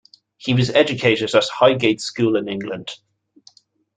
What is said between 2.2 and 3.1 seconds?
in England.